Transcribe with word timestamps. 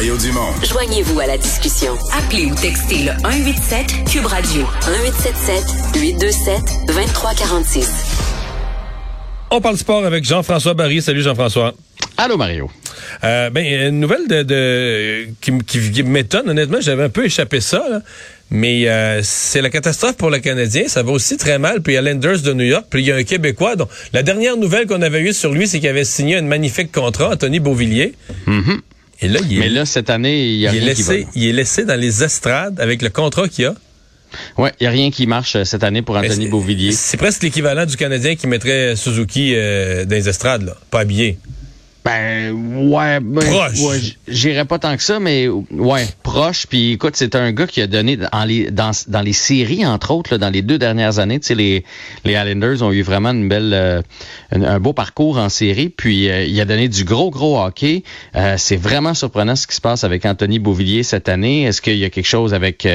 Mario 0.00 0.16
Dumont. 0.16 0.54
Joignez-vous 0.64 1.20
à 1.20 1.26
la 1.26 1.36
discussion. 1.36 1.92
Appelez 2.16 2.46
ou 2.46 2.54
textez 2.54 3.04
le 3.04 3.12
187 3.20 4.10
Cube 4.10 4.24
Radio 4.24 4.62
1877 4.88 6.00
827 6.00 6.86
2346. 6.86 7.90
On 9.50 9.60
parle 9.60 9.76
sport 9.76 10.06
avec 10.06 10.24
Jean-François 10.24 10.72
Barry. 10.72 11.02
Salut 11.02 11.20
Jean-François. 11.20 11.74
Allô 12.16 12.38
Mario. 12.38 12.70
Euh, 13.24 13.50
ben, 13.50 13.62
une 13.62 14.00
nouvelle 14.00 14.26
de, 14.26 14.42
de 14.42 15.28
qui, 15.42 15.52
qui, 15.66 15.90
qui 15.90 16.02
m'étonne, 16.02 16.48
honnêtement, 16.48 16.80
j'avais 16.80 17.02
un 17.02 17.10
peu 17.10 17.26
échappé 17.26 17.60
ça, 17.60 17.84
là. 17.90 18.00
mais 18.50 18.88
euh, 18.88 19.20
c'est 19.22 19.60
la 19.60 19.68
catastrophe 19.68 20.16
pour 20.16 20.30
le 20.30 20.38
Canadien. 20.38 20.84
Ça 20.88 21.02
va 21.02 21.12
aussi 21.12 21.36
très 21.36 21.58
mal. 21.58 21.82
Puis 21.82 21.92
il 21.92 21.96
y 21.96 21.98
a 21.98 22.00
Lenders 22.00 22.40
de 22.40 22.54
New 22.54 22.64
York, 22.64 22.86
puis 22.88 23.02
il 23.02 23.06
y 23.06 23.12
a 23.12 23.16
un 23.16 23.24
Québécois. 23.24 23.76
Donc, 23.76 23.90
la 24.14 24.22
dernière 24.22 24.56
nouvelle 24.56 24.86
qu'on 24.86 25.02
avait 25.02 25.20
eue 25.20 25.34
sur 25.34 25.52
lui, 25.52 25.68
c'est 25.68 25.78
qu'il 25.78 25.90
avait 25.90 26.06
signé 26.06 26.36
un 26.36 26.42
magnifique 26.42 26.90
contrat, 26.90 27.34
Anthony 27.34 27.60
Beauvillier. 27.60 28.14
Mm-hmm. 28.46 28.80
Et 29.22 29.28
là, 29.28 29.40
il 29.48 29.56
est, 29.56 29.60
Mais 29.60 29.68
là, 29.68 29.84
cette 29.84 30.10
année, 30.10 30.46
il 30.46 30.58
y 30.58 30.66
a 30.66 30.72
il 30.72 30.78
est 30.78 30.80
rien 30.80 30.94
qui 30.94 31.02
va. 31.02 31.12
laissé, 31.14 31.26
il 31.34 31.48
est 31.48 31.52
laissé 31.52 31.84
dans 31.84 31.98
les 31.98 32.24
estrades 32.24 32.80
avec 32.80 33.02
le 33.02 33.10
contrat 33.10 33.48
qu'il 33.48 33.66
a. 33.66 33.74
Ouais, 34.56 34.72
il 34.80 34.84
y 34.84 34.86
a 34.86 34.90
rien 34.90 35.10
qui 35.10 35.26
marche 35.26 35.56
euh, 35.56 35.64
cette 35.64 35.82
année 35.82 36.02
pour 36.02 36.16
Anthony 36.16 36.48
Beauvillier. 36.48 36.92
C'est 36.92 37.16
presque 37.16 37.42
l'équivalent 37.42 37.84
du 37.84 37.96
Canadien 37.96 38.36
qui 38.36 38.46
mettrait 38.46 38.94
Suzuki 38.96 39.52
euh, 39.54 40.04
dans 40.04 40.14
les 40.14 40.28
estrades, 40.28 40.62
là, 40.62 40.76
pas 40.90 41.00
habillé. 41.00 41.38
Ben 42.04 42.52
ouais, 42.90 43.20
ben, 43.20 43.40
Proche. 43.44 43.78
ouais, 43.80 43.98
j- 44.00 44.16
j'irais 44.26 44.64
pas 44.64 44.78
tant 44.78 44.96
que 44.96 45.02
ça, 45.02 45.20
mais 45.20 45.48
ouais, 45.48 46.06
proche. 46.22 46.66
Puis 46.66 46.92
écoute, 46.92 47.14
c'est 47.14 47.34
un 47.34 47.52
gars 47.52 47.66
qui 47.66 47.82
a 47.82 47.86
donné 47.86 48.16
dans 48.16 48.44
les 48.46 48.70
dans, 48.70 48.92
dans 49.08 49.20
les 49.20 49.34
séries 49.34 49.84
entre 49.84 50.10
autres, 50.12 50.32
là, 50.32 50.38
dans 50.38 50.48
les 50.48 50.62
deux 50.62 50.78
dernières 50.78 51.18
années, 51.18 51.38
tu 51.40 51.48
sais, 51.48 51.54
les 51.54 51.84
les 52.24 52.32
Islanders 52.32 52.82
ont 52.82 52.90
eu 52.92 53.02
vraiment 53.02 53.30
une 53.32 53.48
belle 53.48 53.72
euh, 53.74 54.00
un, 54.50 54.62
un 54.62 54.80
beau 54.80 54.92
parcours 54.94 55.36
en 55.36 55.50
série. 55.50 55.90
Puis 55.90 56.30
euh, 56.30 56.44
il 56.44 56.58
a 56.60 56.64
donné 56.64 56.88
du 56.88 57.04
gros 57.04 57.30
gros 57.30 57.60
hockey. 57.62 58.02
Euh, 58.34 58.54
c'est 58.56 58.76
vraiment 58.76 59.12
surprenant 59.12 59.54
ce 59.54 59.66
qui 59.66 59.76
se 59.76 59.80
passe 59.82 60.02
avec 60.02 60.24
Anthony 60.24 60.58
Beauvillier 60.58 61.02
cette 61.02 61.28
année. 61.28 61.64
Est-ce 61.64 61.82
qu'il 61.82 61.98
y 61.98 62.04
a 62.06 62.10
quelque 62.10 62.26
chose 62.26 62.54
avec 62.54 62.86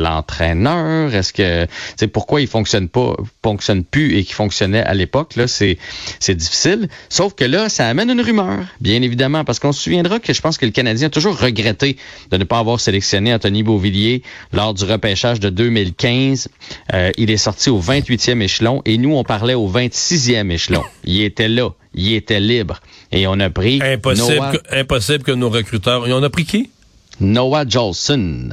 l'entraîneur? 0.00 1.14
Est-ce 1.14 1.32
que 1.32 1.64
tu 1.64 1.70
sais 1.96 2.06
pourquoi 2.08 2.40
il 2.40 2.46
fonctionne 2.46 2.88
pas, 2.88 3.14
fonctionne 3.42 3.84
plus 3.84 4.16
et 4.18 4.24
qui 4.24 4.32
fonctionnait 4.32 4.82
à 4.82 4.94
l'époque 4.94 5.36
là 5.36 5.46
C'est 5.46 5.78
c'est 6.18 6.34
difficile. 6.34 6.88
Sauf 7.08 7.34
que 7.34 7.44
là, 7.44 7.68
ça 7.68 7.86
amène 7.88 8.10
une 8.10 8.20
rumeur, 8.20 8.49
bien 8.80 9.02
évidemment, 9.02 9.44
parce 9.44 9.58
qu'on 9.58 9.72
se 9.72 9.82
souviendra 9.82 10.20
que 10.20 10.32
je 10.32 10.40
pense 10.40 10.58
que 10.58 10.66
le 10.66 10.72
Canadien 10.72 11.08
a 11.08 11.10
toujours 11.10 11.38
regretté 11.38 11.96
de 12.30 12.36
ne 12.36 12.44
pas 12.44 12.58
avoir 12.58 12.80
sélectionné 12.80 13.32
Anthony 13.32 13.62
Beauvillier 13.62 14.22
lors 14.52 14.74
du 14.74 14.84
repêchage 14.84 15.40
de 15.40 15.50
2015. 15.50 16.48
Euh, 16.92 17.10
il 17.16 17.30
est 17.30 17.36
sorti 17.36 17.70
au 17.70 17.80
28e 17.80 18.40
échelon 18.40 18.82
et 18.84 18.98
nous, 18.98 19.14
on 19.14 19.24
parlait 19.24 19.54
au 19.54 19.70
26e 19.70 20.50
échelon. 20.50 20.82
Il 21.04 21.22
était 21.22 21.48
là, 21.48 21.70
il 21.94 22.12
était 22.14 22.40
libre. 22.40 22.80
Et 23.12 23.26
on 23.26 23.38
a 23.40 23.50
pris 23.50 23.80
Impossible, 23.82 24.36
Noah, 24.36 24.52
que, 24.52 24.80
impossible 24.80 25.24
que 25.24 25.32
nos 25.32 25.50
recruteurs. 25.50 26.06
Et 26.06 26.12
on 26.12 26.22
a 26.22 26.30
pris 26.30 26.44
qui? 26.44 26.70
Noah 27.20 27.66
Jolson. 27.68 28.50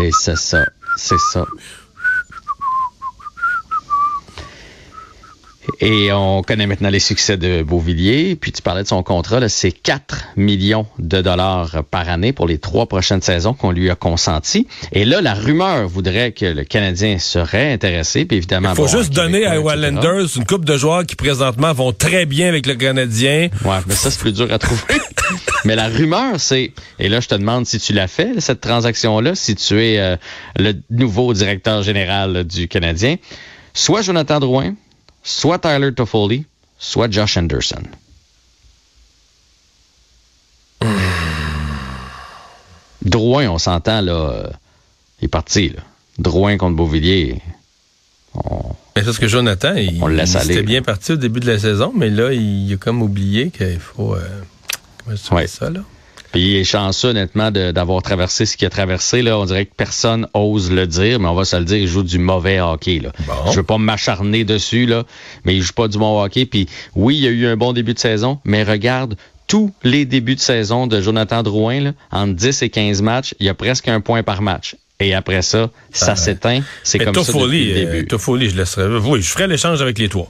Et 0.00 0.10
c'est 0.12 0.36
ça, 0.36 0.64
c'est 0.96 1.18
ça. 1.32 1.46
Et 5.80 6.12
on 6.12 6.42
connaît 6.42 6.66
maintenant 6.66 6.90
les 6.90 6.98
succès 7.00 7.36
de 7.36 7.62
Beauvillier. 7.62 8.36
Puis 8.36 8.52
tu 8.52 8.62
parlais 8.62 8.82
de 8.82 8.88
son 8.88 9.02
contrat, 9.02 9.40
là, 9.40 9.48
c'est 9.48 9.70
4 9.70 10.28
millions 10.36 10.86
de 10.98 11.20
dollars 11.20 11.84
par 11.90 12.08
année 12.08 12.32
pour 12.32 12.46
les 12.46 12.58
trois 12.58 12.86
prochaines 12.86 13.22
saisons 13.22 13.54
qu'on 13.54 13.70
lui 13.70 13.90
a 13.90 13.94
consenti. 13.94 14.66
Et 14.92 15.04
là, 15.04 15.20
la 15.20 15.34
rumeur 15.34 15.88
voudrait 15.88 16.32
que 16.32 16.46
le 16.46 16.64
Canadien 16.64 17.18
serait 17.18 17.72
intéressé. 17.72 18.24
Puis 18.24 18.38
évidemment, 18.38 18.70
Il 18.70 18.76
faut 18.76 18.86
bon, 18.86 18.98
juste 18.98 19.16
un 19.18 19.24
donner 19.24 19.46
à 19.46 19.56
etc. 19.56 19.74
Islanders 19.76 20.36
une 20.36 20.44
coupe 20.44 20.64
de 20.64 20.76
joueurs 20.76 21.04
qui 21.04 21.16
présentement 21.16 21.72
vont 21.72 21.92
très 21.92 22.26
bien 22.26 22.48
avec 22.48 22.66
le 22.66 22.74
Canadien. 22.74 23.48
Ouais, 23.64 23.78
mais 23.86 23.94
ça, 23.94 24.10
c'est 24.10 24.20
plus 24.20 24.32
dur 24.32 24.52
à 24.52 24.58
trouver. 24.58 24.82
mais 25.64 25.76
la 25.76 25.88
rumeur, 25.88 26.38
c'est, 26.38 26.72
et 26.98 27.08
là, 27.08 27.20
je 27.20 27.28
te 27.28 27.34
demande 27.34 27.66
si 27.66 27.78
tu 27.78 27.92
l'as 27.92 28.08
fait, 28.08 28.40
cette 28.40 28.60
transaction-là, 28.60 29.34
si 29.34 29.54
tu 29.54 29.82
es 29.82 29.98
euh, 29.98 30.16
le 30.56 30.74
nouveau 30.90 31.32
directeur 31.34 31.82
général 31.82 32.32
là, 32.32 32.44
du 32.44 32.68
Canadien, 32.68 33.16
soit 33.74 34.02
Jonathan 34.02 34.40
Drouin, 34.40 34.74
soit 35.22 35.58
Tyler 35.58 35.92
Toffoli, 35.94 36.44
soit 36.78 37.10
Josh 37.10 37.36
Anderson. 37.36 37.82
Drouin, 43.04 43.48
on 43.48 43.58
s'entend, 43.58 44.00
là, 44.00 44.12
euh, 44.12 44.46
il 45.20 45.26
est 45.26 45.28
parti, 45.28 45.68
là. 45.70 45.82
Drouin 46.18 46.56
contre 46.58 46.76
Beauvillier. 46.76 47.40
on- 48.34 48.74
Mais 48.96 49.04
c'est 49.04 49.12
ce 49.12 49.20
que 49.20 49.28
Jonathan, 49.28 49.74
il, 49.76 50.02
On 50.02 50.08
le 50.08 50.16
laisse 50.16 50.32
il 50.32 50.36
aller. 50.38 50.54
était 50.54 50.62
bien 50.64 50.82
parti 50.82 51.12
au 51.12 51.16
début 51.16 51.38
de 51.40 51.46
la 51.50 51.58
saison, 51.58 51.92
mais 51.96 52.10
là, 52.10 52.32
il 52.32 52.72
a 52.72 52.76
comme 52.76 53.00
oublié 53.02 53.50
qu'il 53.50 53.78
faut. 53.78 54.14
euh, 54.16 54.20
comment 55.04 55.16
Ouais. 55.38 55.46
ça, 55.46 55.70
là? 55.70 55.80
Puis 56.32 56.42
il 56.42 56.56
est 56.56 56.64
chanceux, 56.64 57.08
honnêtement, 57.08 57.50
d'avoir 57.50 58.02
traversé 58.02 58.46
ce 58.46 58.56
qu'il 58.56 58.66
a 58.66 58.70
traversé. 58.70 59.22
Là. 59.22 59.38
On 59.38 59.44
dirait 59.46 59.66
que 59.66 59.74
personne 59.76 60.26
ose 60.34 60.70
le 60.70 60.86
dire, 60.86 61.18
mais 61.20 61.28
on 61.28 61.34
va 61.34 61.44
se 61.44 61.56
le 61.56 61.64
dire, 61.64 61.78
il 61.78 61.88
joue 61.88 62.02
du 62.02 62.18
mauvais 62.18 62.60
hockey. 62.60 62.98
Là. 63.00 63.12
Bon. 63.26 63.50
Je 63.50 63.56
veux 63.56 63.62
pas 63.62 63.78
m'acharner 63.78 64.44
dessus, 64.44 64.86
là, 64.86 65.04
mais 65.44 65.56
il 65.56 65.62
joue 65.62 65.72
pas 65.72 65.88
du 65.88 65.98
bon 65.98 66.22
hockey. 66.22 66.44
Puis 66.46 66.68
oui, 66.94 67.16
il 67.16 67.22
y 67.22 67.26
a 67.26 67.30
eu 67.30 67.46
un 67.46 67.56
bon 67.56 67.72
début 67.72 67.94
de 67.94 67.98
saison, 67.98 68.38
mais 68.44 68.62
regarde 68.62 69.16
tous 69.46 69.72
les 69.82 70.04
débuts 70.04 70.34
de 70.34 70.40
saison 70.40 70.86
de 70.86 71.00
Jonathan 71.00 71.42
Drouin, 71.42 71.80
là, 71.80 71.92
entre 72.12 72.34
10 72.34 72.62
et 72.62 72.68
15 72.68 73.00
matchs, 73.00 73.34
il 73.40 73.46
y 73.46 73.48
a 73.48 73.54
presque 73.54 73.88
un 73.88 74.00
point 74.00 74.22
par 74.22 74.42
match. 74.42 74.76
Et 75.00 75.14
après 75.14 75.42
ça, 75.42 75.70
ça 75.92 76.12
Ah, 76.12 76.16
s'éteint. 76.16 76.60
C'est 76.82 76.98
comme 76.98 77.14
ça 77.14 77.32
depuis 77.32 77.72
le 77.72 77.76
euh, 77.76 77.92
début. 77.92 78.06
Toffoli, 78.08 78.50
je 78.50 78.56
laisserais. 78.56 78.86
Oui, 78.98 79.22
je 79.22 79.28
ferais 79.28 79.46
l'échange 79.46 79.80
avec 79.80 79.98
les 79.98 80.08
trois. 80.08 80.28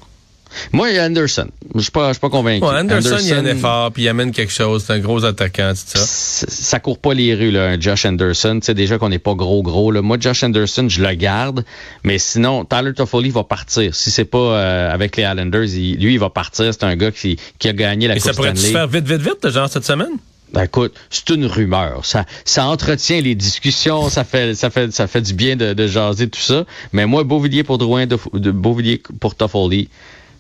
Moi, 0.73 0.91
il 0.91 0.97
y 0.97 0.99
a 0.99 1.05
Anderson. 1.05 1.49
Je 1.75 1.81
suis 1.81 1.91
pas, 1.91 2.09
je 2.09 2.13
suis 2.15 2.21
pas 2.21 2.31
convaincu. 2.31 2.65
Ouais, 2.65 2.75
Anderson, 2.79 3.17
il 3.21 3.27
y 3.29 3.33
a 3.33 3.37
un 3.37 3.39
Anderson- 3.41 3.57
effort, 3.59 3.93
puis 3.93 4.03
il 4.05 4.09
amène 4.09 4.33
quelque 4.33 4.53
chose. 4.53 4.85
C'est 4.87 4.93
un 4.95 4.99
gros 4.99 5.25
attaquant, 5.25 5.73
tout 5.73 5.99
ça. 5.99 6.47
ça, 6.49 6.81
court 6.81 6.99
pas 6.99 7.15
les 7.15 7.35
rues, 7.35 7.51
là, 7.51 7.69
un 7.69 7.81
Josh 7.81 8.05
Anderson. 8.07 8.59
Tu 8.61 8.67
sais, 8.67 8.75
déjà 8.75 8.99
qu'on 8.99 9.09
n'est 9.09 9.19
pas 9.19 9.35
gros, 9.35 9.63
gros. 9.63 9.91
Là. 9.91 10.03
Moi, 10.03 10.17
Josh 10.21 10.43
Anderson, 10.43 10.89
je 10.89 11.03
le 11.03 11.13
garde. 11.15 11.65
Mais 12.05 12.19
sinon, 12.19 12.65
Tyler 12.65 12.95
Toffoli 12.95 13.31
va 13.31 13.45
partir. 13.45 13.95
Si 13.95 14.11
c'est 14.11 14.25
pas 14.25 14.39
euh, 14.39 14.93
avec 14.93 15.17
les 15.17 15.25
Islanders, 15.25 15.65
il- 15.65 15.97
lui, 16.03 16.15
il 16.15 16.19
va 16.21 16.31
partir. 16.31 16.73
C'est 16.73 16.85
un 16.85 16.97
gars 16.97 17.11
qui, 17.11 17.39
qui 17.59 17.69
a 17.69 17.73
gagné 17.73 18.09
la 18.09 18.17
Et 18.17 18.21
Coupe 18.21 18.27
ça 18.31 18.35
pourrait 18.35 18.55
se 18.57 18.67
faire 18.67 18.87
vite, 18.89 19.07
vite, 19.07 19.23
vite, 19.23 19.49
genre 19.51 19.69
cette 19.69 19.85
semaine? 19.85 20.13
Ben, 20.55 20.63
écoute, 20.63 20.95
c'est 21.11 21.29
une 21.29 21.45
rumeur. 21.45 22.07
Ça, 22.07 22.25
ça 22.47 22.65
entretient 22.65 23.21
les 23.21 23.35
discussions, 23.35 24.09
ça 24.09 24.25
fait, 24.25 24.55
ça 24.55 24.71
fait, 24.71 24.91
ça 24.95 25.07
fait 25.07 25.21
du 25.21 25.35
bien 25.35 25.57
de, 25.57 25.75
de 25.75 25.87
jaser 25.87 26.27
tout 26.31 26.41
ça. 26.41 26.65
Mais 26.95 27.05
moi, 27.05 27.23
Beauvillier 27.23 27.65
pour 27.65 27.77
Drouin, 27.77 28.07
de, 28.07 28.17
de 28.33 28.51
Beauvillier 28.51 29.03
pour 29.21 29.35
Toffoli, 29.35 29.91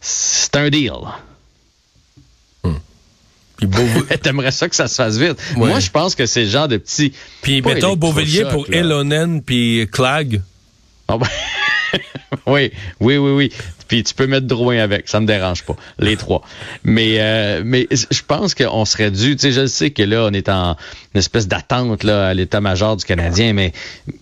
c'est 0.01 0.57
un 0.57 0.71
deal. 0.71 0.93
Beauv- 3.61 4.19
T'aimerais 4.23 4.53
ça 4.53 4.69
que 4.69 4.77
ça 4.77 4.87
se 4.87 4.95
fasse 4.95 5.17
vite. 5.17 5.37
Ouais. 5.57 5.67
Moi, 5.69 5.81
je 5.81 5.91
pense 5.91 6.15
que 6.15 6.27
c'est 6.27 6.45
le 6.45 6.49
genre 6.51 6.69
de 6.69 6.77
petit. 6.77 7.13
puis 7.43 7.61
mettons 7.61 7.97
Beauvillier 7.97 8.45
pour 8.45 8.67
là. 8.69 8.79
Elonen 8.79 9.43
puis 9.43 9.89
Clag. 9.91 10.41
Ah 11.09 11.19
ben, 11.19 11.27
oui, 12.47 12.73
oui, 13.01 13.17
oui, 13.17 13.31
oui. 13.33 13.53
Puis 13.89 14.03
tu 14.03 14.15
peux 14.15 14.27
mettre 14.27 14.47
Drouin 14.47 14.79
avec, 14.79 15.09
ça 15.09 15.19
me 15.21 15.27
dérange 15.27 15.63
pas, 15.65 15.75
les 15.99 16.17
trois. 16.17 16.43
Mais 16.85 17.17
euh, 17.21 17.63
mais 17.65 17.87
je 17.91 18.21
pense 18.27 18.55
qu'on 18.55 18.85
serait 18.85 19.11
dû, 19.11 19.35
tu 19.37 19.43
sais, 19.43 19.53
je 19.53 19.67
sais 19.67 19.91
que 19.91 20.03
là 20.03 20.27
on 20.29 20.33
est 20.33 20.49
en 20.49 20.77
une 21.15 21.19
espèce 21.19 21.49
d'attente 21.49 22.05
là 22.05 22.29
à 22.29 22.35
l'état-major 22.35 22.97
du 22.97 23.05
Canadien, 23.05 23.55
mais 23.55 23.73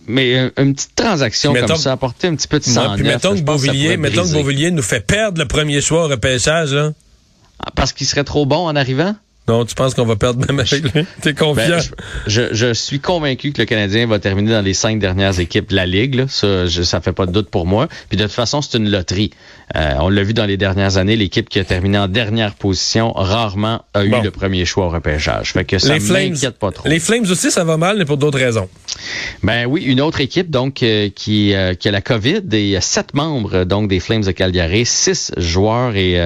mais 0.07 0.37
euh, 0.37 0.49
une 0.57 0.73
petite 0.73 0.95
transaction 0.95 1.51
Mettons- 1.51 1.67
comme 1.67 1.77
ça, 1.77 1.91
apporter 1.91 2.27
un 2.27 2.35
petit 2.35 2.47
peu 2.47 2.59
de 2.59 2.63
sang 2.63 2.93
puis 2.95 3.03
mettons 3.03 3.35
que 3.35 3.41
Beauvillier, 3.41 3.97
mettons 3.97 4.23
que. 4.23 4.33
Beauvillier 4.33 4.71
nous 4.71 4.81
fait 4.83 5.05
perdre 5.05 5.39
le 5.39 5.47
premier 5.47 5.81
choix 5.81 6.05
au 6.05 6.07
repêchage, 6.07 6.73
là. 6.73 6.93
Ah, 7.59 7.71
Parce 7.75 7.91
qu'il 7.91 8.07
serait 8.07 8.23
trop 8.23 8.45
bon 8.45 8.67
en 8.67 8.75
arrivant? 8.75 9.15
Non, 9.47 9.63
tu 9.63 9.75
penses 9.75 9.93
qu'on 9.93 10.05
va 10.05 10.17
perdre 10.17 10.45
même 10.45 10.59
avec 10.59 10.71
lui? 10.71 11.05
T'es 11.21 11.33
confiant? 11.33 11.69
Ben, 11.69 11.79
je, 12.27 12.41
je, 12.51 12.53
je 12.53 12.73
suis 12.73 12.99
convaincu 12.99 13.53
que 13.53 13.61
le 13.61 13.65
Canadien 13.65 14.05
va 14.05 14.19
terminer 14.19 14.51
dans 14.51 14.61
les 14.61 14.73
cinq 14.73 14.99
dernières 14.99 15.39
équipes 15.39 15.69
de 15.69 15.75
la 15.75 15.85
Ligue. 15.85 16.15
Là. 16.15 16.25
Ça, 16.27 16.65
je, 16.65 16.83
ça 16.83 16.99
fait 16.99 17.13
pas 17.13 17.25
de 17.25 17.31
doute 17.31 17.49
pour 17.49 17.65
moi. 17.65 17.87
Puis 18.09 18.17
de 18.17 18.23
toute 18.23 18.33
façon, 18.33 18.61
c'est 18.61 18.77
une 18.77 18.89
loterie. 18.89 19.31
Euh, 19.75 19.93
on 19.99 20.09
l'a 20.09 20.23
vu 20.23 20.33
dans 20.33 20.45
les 20.45 20.57
dernières 20.57 20.97
années, 20.97 21.15
l'équipe 21.15 21.47
qui 21.47 21.59
a 21.59 21.63
terminé 21.63 21.97
en 21.97 22.07
dernière 22.07 22.55
position 22.55 23.11
rarement 23.13 23.83
a 23.93 24.03
eu 24.03 24.13
le 24.21 24.31
premier 24.31 24.65
choix 24.65 24.87
au 24.87 24.89
repêchage. 24.89 25.53
Fait 25.53 25.65
que 25.65 25.77
ça 25.77 25.93
les 25.93 25.99
Flames, 25.99 26.29
m'inquiète 26.29 26.57
pas 26.57 26.71
trop. 26.71 26.87
les 26.87 26.99
Flames 26.99 27.25
aussi, 27.29 27.51
ça 27.51 27.63
va 27.63 27.77
mal, 27.77 27.97
mais 27.97 28.05
pour 28.05 28.17
d'autres 28.17 28.39
raisons. 28.39 28.69
Ben 29.43 29.65
oui, 29.65 29.83
une 29.83 30.01
autre 30.01 30.21
équipe 30.21 30.49
donc 30.49 30.83
euh, 30.83 31.09
qui, 31.13 31.53
euh, 31.53 31.73
qui 31.73 31.87
a 31.87 31.91
la 31.91 32.01
COVID 32.01 32.43
et 32.51 32.61
il 32.63 32.69
y 32.69 32.75
a 32.75 32.81
sept 32.81 33.13
membres 33.13 33.63
donc 33.63 33.87
des 33.89 33.99
Flames 33.99 34.23
de 34.23 34.31
Calgary, 34.31 34.85
six 34.85 35.31
joueurs 35.37 35.95
et 35.95 36.17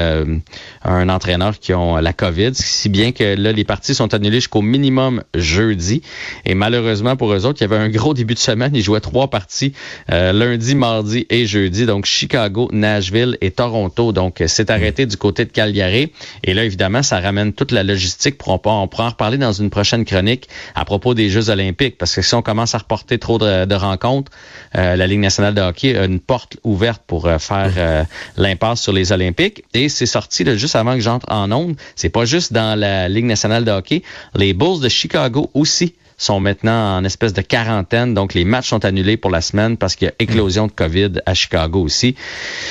un 0.83 1.09
entraîneur 1.09 1.59
qui 1.59 1.73
ont 1.73 1.97
la 1.97 2.13
COVID, 2.13 2.51
si 2.53 2.89
bien 2.89 3.10
que 3.13 3.35
là 3.35 3.51
les 3.51 3.63
parties 3.63 3.95
sont 3.95 4.13
annulées 4.13 4.37
jusqu'au 4.37 4.61
minimum 4.61 5.23
jeudi 5.35 6.01
et 6.45 6.53
malheureusement 6.53 7.15
pour 7.15 7.33
eux 7.33 7.45
autres, 7.45 7.61
il 7.61 7.63
y 7.63 7.73
avait 7.73 7.81
un 7.81 7.89
gros 7.89 8.13
début 8.13 8.33
de 8.33 8.39
semaine, 8.39 8.71
ils 8.75 8.83
jouaient 8.83 8.99
trois 8.99 9.29
parties 9.29 9.73
euh, 10.11 10.33
lundi, 10.33 10.75
mardi 10.75 11.25
et 11.29 11.45
jeudi 11.45 11.85
donc 11.85 12.05
Chicago, 12.05 12.69
Nashville 12.71 13.37
et 13.41 13.51
Toronto. 13.51 14.11
Donc 14.11 14.43
c'est 14.47 14.69
arrêté 14.69 15.05
du 15.05 15.17
côté 15.17 15.45
de 15.45 15.51
Calgary 15.51 16.11
et 16.43 16.53
là 16.53 16.63
évidemment 16.63 17.03
ça 17.03 17.19
ramène 17.19 17.53
toute 17.53 17.71
la 17.71 17.83
logistique 17.83 18.37
pour 18.37 18.49
on, 18.49 18.57
pourra 18.59 19.05
en 19.05 19.09
reparler 19.09 19.37
dans 19.37 19.53
une 19.53 19.69
prochaine 19.69 20.05
chronique 20.05 20.47
à 20.75 20.85
propos 20.85 21.13
des 21.13 21.29
Jeux 21.29 21.49
olympiques 21.49 21.97
parce 21.97 22.15
que 22.15 22.21
si 22.21 22.35
on 22.35 22.41
commence 22.41 22.75
à 22.75 22.79
reporter 22.79 23.17
trop 23.19 23.37
de, 23.37 23.75
rencontres, 23.75 24.31
euh, 24.75 24.95
la 24.95 25.07
Ligue 25.07 25.19
nationale 25.19 25.53
de 25.53 25.61
hockey 25.61 25.97
a 25.97 26.05
une 26.05 26.19
porte 26.19 26.57
ouverte 26.63 27.01
pour 27.07 27.25
euh, 27.25 27.37
faire 27.37 27.71
euh, 27.77 28.03
l'impasse 28.37 28.81
sur 28.81 28.93
les 28.93 29.11
Olympiques. 29.11 29.63
Et 29.73 29.89
c'est 29.89 30.05
sorti 30.05 30.45
juste 30.57 30.75
avant 30.75 30.95
que 30.95 31.01
j'entre 31.01 31.25
en 31.29 31.51
onde. 31.51 31.75
C'est 31.95 32.09
pas 32.09 32.25
juste 32.25 32.53
dans 32.53 32.77
la 32.77 33.00
Ligue 33.09 33.25
nationale 33.25 33.65
de 33.65 33.71
hockey. 33.71 34.03
Les 34.35 34.53
Bulls 34.53 34.81
de 34.81 34.89
Chicago 34.89 35.49
aussi 35.53 35.95
sont 36.17 36.39
maintenant 36.39 36.97
en 36.97 37.03
espèce 37.03 37.33
de 37.33 37.41
quarantaine. 37.41 38.13
Donc, 38.13 38.33
les 38.33 38.45
matchs 38.45 38.69
sont 38.69 38.85
annulés 38.85 39.17
pour 39.17 39.31
la 39.31 39.41
semaine 39.41 39.77
parce 39.77 39.95
qu'il 39.95 40.07
y 40.07 40.09
a 40.09 40.13
éclosion 40.19 40.67
de 40.67 40.71
COVID 40.71 41.13
à 41.25 41.33
Chicago 41.33 41.81
aussi. 41.81 42.15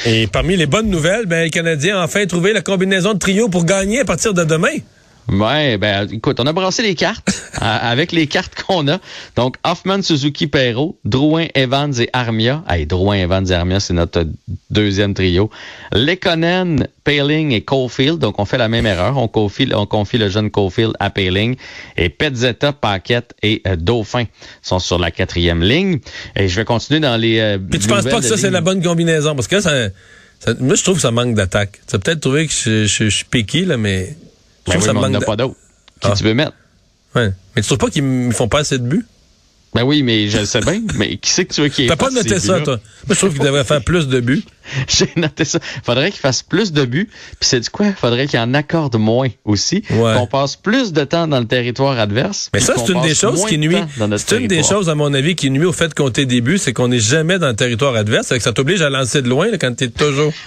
Et 0.06 0.26
parmi 0.28 0.56
les 0.56 0.66
bonnes 0.66 0.88
nouvelles, 0.88 1.26
ben, 1.26 1.44
les 1.44 1.50
Canadiens 1.50 1.98
ont 1.98 2.04
enfin 2.04 2.26
trouvé 2.26 2.52
la 2.52 2.60
combinaison 2.60 3.14
de 3.14 3.18
trio 3.18 3.48
pour 3.48 3.64
gagner 3.64 4.00
à 4.00 4.04
partir 4.04 4.34
de 4.34 4.44
demain. 4.44 4.76
Ouais, 5.28 5.78
ben 5.78 6.08
écoute, 6.10 6.40
on 6.40 6.46
a 6.46 6.52
brassé 6.52 6.82
les 6.82 6.94
cartes 6.94 7.30
avec 7.60 8.10
les 8.10 8.26
cartes 8.26 8.60
qu'on 8.62 8.88
a. 8.88 8.98
Donc 9.36 9.56
Hoffman, 9.64 10.02
Suzuki, 10.02 10.46
Perrault, 10.46 10.98
Drouin, 11.04 11.46
Evans 11.54 11.92
et 12.00 12.08
Armia. 12.12 12.64
Hey, 12.68 12.86
Drouin, 12.86 13.16
Evans 13.16 13.46
et 13.48 13.52
Armia, 13.52 13.78
c'est 13.78 13.94
notre 13.94 14.26
deuxième 14.70 15.14
trio. 15.14 15.50
Lekonen, 15.92 16.88
Paling 17.04 17.52
et 17.52 17.62
Caulfield. 17.62 18.18
Donc 18.18 18.38
on 18.38 18.44
fait 18.44 18.58
la 18.58 18.68
même 18.68 18.86
erreur. 18.86 19.18
On 19.18 19.28
confie, 19.28 19.68
on 19.72 19.86
confie 19.86 20.18
le 20.18 20.28
jeune 20.28 20.50
Caulfield 20.50 20.94
à 20.98 21.10
Paling. 21.10 21.56
Et 21.96 22.08
Petzetta, 22.08 22.72
Paquette 22.72 23.34
et 23.42 23.62
euh, 23.66 23.76
Dauphin 23.76 24.24
sont 24.62 24.80
sur 24.80 24.98
la 24.98 25.10
quatrième 25.10 25.62
ligne. 25.62 26.00
Et 26.34 26.48
je 26.48 26.56
vais 26.56 26.64
continuer 26.64 27.00
dans 27.00 27.16
les. 27.16 27.38
Euh, 27.38 27.58
Puis 27.58 27.78
tu 27.78 27.88
penses 27.88 28.04
pas 28.04 28.20
que 28.20 28.26
ça 28.26 28.36
c'est 28.36 28.50
la 28.50 28.60
bonne 28.60 28.82
combinaison? 28.82 29.34
Parce 29.36 29.48
que 29.48 29.60
ça, 29.60 29.88
ça, 30.40 30.54
moi 30.58 30.74
je 30.74 30.82
trouve 30.82 30.96
que 30.96 31.02
ça 31.02 31.12
manque 31.12 31.34
d'attaque. 31.34 31.80
Tu 31.88 31.94
as 31.94 31.98
peut-être 31.98 32.20
trouvé 32.20 32.46
que 32.46 32.52
je, 32.52 32.86
je, 32.86 33.04
je 33.04 33.16
suis 33.16 33.24
piqué 33.26 33.64
là, 33.64 33.76
mais 33.76 34.16
ben 34.70 34.80
oui, 34.80 34.88
mais 34.92 35.06
on 35.06 35.08
n'a 35.08 35.20
pas 35.20 35.36
d'autre. 35.36 35.56
Qui 36.00 36.08
ah. 36.10 36.14
tu 36.16 36.24
veux 36.24 36.34
mettre? 36.34 36.52
Ouais. 37.14 37.32
Mais 37.54 37.62
tu 37.62 37.66
trouves 37.66 37.78
pas 37.78 37.90
qu'ils 37.90 38.32
font 38.32 38.48
pas 38.48 38.60
assez 38.60 38.78
de 38.78 38.84
buts? 38.84 39.04
Ben 39.72 39.84
oui, 39.84 40.02
mais 40.02 40.28
je 40.28 40.38
le 40.38 40.46
sais 40.46 40.60
bien. 40.60 40.82
Mais 40.96 41.16
qui 41.16 41.30
c'est 41.30 41.44
que 41.44 41.54
tu 41.54 41.60
veux 41.60 41.68
qu'il 41.68 41.86
T'as 41.86 41.94
pas 41.94 42.10
noté 42.10 42.40
ça, 42.40 42.60
toi? 42.60 42.80
Moi, 43.06 43.14
je 43.14 43.14
trouve 43.14 43.32
qu'il 43.32 43.42
devrait 43.42 43.62
faire 43.62 43.82
plus 43.82 44.08
de 44.08 44.18
buts. 44.18 44.42
J'ai 44.88 45.08
noté 45.14 45.44
ça. 45.44 45.60
Faudrait 45.84 46.10
qu'il 46.10 46.18
fasse 46.18 46.42
plus 46.42 46.72
de 46.72 46.84
buts. 46.84 47.08
Puis 47.38 47.48
c'est 47.48 47.60
du 47.60 47.70
quoi? 47.70 47.92
Faudrait 47.92 48.26
qu'il 48.26 48.40
en 48.40 48.52
accorde 48.54 48.96
moins 48.96 49.28
aussi. 49.44 49.84
Ouais. 49.90 50.14
Qu'on 50.16 50.26
passe 50.26 50.56
plus 50.56 50.92
de 50.92 51.04
temps 51.04 51.28
dans 51.28 51.38
le 51.38 51.46
territoire 51.46 52.00
adverse. 52.00 52.50
Mais 52.52 52.58
ça, 52.58 52.74
c'est 52.76 52.92
une 52.92 53.02
des 53.02 53.14
choses 53.14 53.46
qui 53.46 53.58
nuit. 53.58 53.78
C'est 54.16 54.38
une 54.38 54.48
des 54.48 54.64
choses, 54.64 54.88
à 54.88 54.96
mon 54.96 55.14
avis, 55.14 55.36
qui 55.36 55.50
nuit 55.50 55.66
au 55.66 55.72
fait 55.72 55.88
de 55.88 55.94
compter 55.94 56.26
des 56.26 56.40
buts, 56.40 56.58
c'est 56.58 56.72
qu'on 56.72 56.88
n'est 56.88 56.98
jamais 56.98 57.38
dans 57.38 57.48
le 57.48 57.56
territoire 57.56 57.94
adverse. 57.94 58.28
Que 58.28 58.40
ça 58.40 58.52
t'oblige 58.52 58.82
à 58.82 58.90
lancer 58.90 59.22
de 59.22 59.28
loin 59.28 59.50
là, 59.50 59.58
quand 59.58 59.72
t'es 59.74 59.88
toujours. 59.88 60.32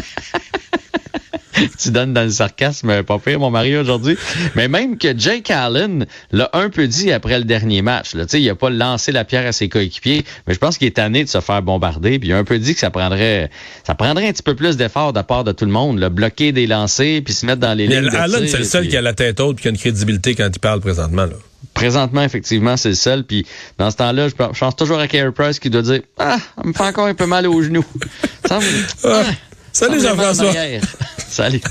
tu 1.79 1.91
donnes 1.91 2.13
dans 2.13 2.23
le 2.23 2.29
sarcasme, 2.29 3.03
pas 3.03 3.19
pire, 3.19 3.39
mon 3.39 3.51
mari, 3.51 3.77
aujourd'hui. 3.77 4.17
Mais 4.55 4.67
même 4.67 4.97
que 4.97 5.17
Jake 5.17 5.51
Allen 5.51 6.05
l'a 6.31 6.50
un 6.53 6.69
peu 6.69 6.88
dit 6.88 7.11
après 7.11 7.38
le 7.38 7.45
dernier 7.45 7.81
match. 7.81 8.13
Là. 8.15 8.25
Il 8.33 8.50
a 8.50 8.55
pas 8.55 8.69
lancé 8.69 9.11
la 9.11 9.23
pierre 9.23 9.45
à 9.45 9.51
ses 9.51 9.69
coéquipiers, 9.69 10.23
mais 10.47 10.53
je 10.53 10.59
pense 10.59 10.77
qu'il 10.77 10.88
est 10.88 10.95
tanné 10.95 11.23
de 11.23 11.29
se 11.29 11.39
faire 11.39 11.61
bombarder. 11.61 12.19
Puis 12.19 12.29
il 12.29 12.33
a 12.33 12.38
un 12.38 12.44
peu 12.44 12.57
dit 12.59 12.73
que 12.73 12.79
ça 12.79 12.89
prendrait 12.89 13.50
ça 13.85 13.95
prendrait 13.95 14.27
un 14.27 14.31
petit 14.31 14.44
peu 14.44 14.55
plus 14.55 14.77
d'efforts 14.77 15.13
de 15.13 15.19
la 15.19 15.23
part 15.23 15.44
de 15.44 15.51
tout 15.51 15.65
le 15.65 15.71
monde. 15.71 16.00
Là. 16.00 16.09
Bloquer 16.09 16.51
des 16.51 16.67
lancers, 16.67 17.21
puis 17.23 17.33
se 17.33 17.45
mettre 17.45 17.59
dans 17.59 17.73
les 17.73 17.88
lignes 17.88 18.09
Allen, 18.13 18.47
c'est 18.47 18.57
le 18.57 18.63
seul 18.63 18.88
qui 18.88 18.97
a 18.97 19.01
la 19.01 19.13
tête 19.13 19.39
haute 19.39 19.59
et 19.59 19.61
qui 19.61 19.67
a 19.67 19.71
une 19.71 19.77
crédibilité 19.77 20.35
quand 20.35 20.49
il 20.53 20.59
parle 20.59 20.81
présentement. 20.81 21.25
Là. 21.25 21.35
Présentement, 21.73 22.23
effectivement, 22.23 22.77
c'est 22.77 22.89
le 22.89 22.95
seul. 22.95 23.23
Puis 23.23 23.45
dans 23.77 23.89
ce 23.89 23.97
temps-là, 23.97 24.27
je 24.29 24.33
pense 24.33 24.75
toujours 24.75 24.99
à 24.99 25.07
Carey 25.07 25.31
Price 25.31 25.59
qui 25.59 25.69
doit 25.69 25.81
dire 25.81 26.01
Ah, 26.19 26.38
ça 26.56 26.63
me 26.63 26.73
fait 26.73 26.83
encore 26.83 27.07
un 27.07 27.13
peu 27.13 27.25
mal 27.25 27.47
aux 27.47 27.61
genoux. 27.61 27.85
Ça 28.45 28.59
me... 28.59 28.65
ah. 29.06 29.23
Salut 29.73 29.99
Jean-François. 29.99 30.51
Salut. 31.27 31.61